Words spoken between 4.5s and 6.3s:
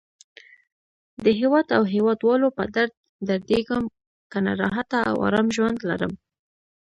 راحته او آرام ژوند لرم.